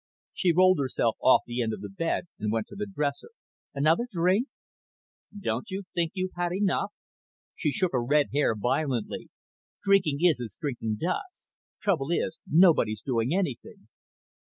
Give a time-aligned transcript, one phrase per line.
[0.33, 3.29] She rolled herself off the end of the bed and went to the dresser.
[3.75, 4.47] "Another drink?"
[5.39, 6.91] "Don't you think you've had enough?"
[7.55, 9.29] She shook her red hair violently.
[9.83, 11.53] "Drinking is as drinking does.
[11.83, 13.89] Trouble is, nobody's doing anything."